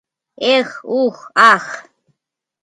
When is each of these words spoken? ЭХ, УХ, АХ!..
ЭХ, 0.55 0.69
УХ, 0.99 1.17
АХ!.. 1.51 1.65